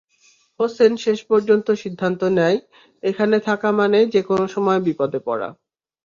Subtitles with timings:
[0.59, 2.57] হোসেন শেষ পর্যন্ত সিদ্ধান্ত নেয়,
[3.03, 5.49] এখানে থাকা মানেই যেকোনো সময় বিপদে পড়া।